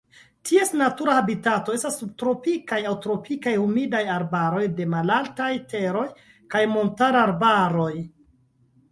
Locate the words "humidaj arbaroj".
3.63-4.61